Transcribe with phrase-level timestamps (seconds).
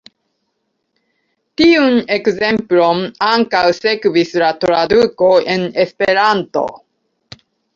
[1.61, 6.65] Tiun ekzemplon ankaŭ sekvis la traduko en esperanto.